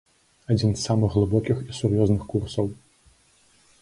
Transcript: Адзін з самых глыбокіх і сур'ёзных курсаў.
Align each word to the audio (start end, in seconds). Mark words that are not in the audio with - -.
Адзін 0.53 0.71
з 0.77 0.81
самых 0.89 1.17
глыбокіх 1.17 1.57
і 1.69 1.77
сур'ёзных 1.81 2.21
курсаў. 2.33 2.65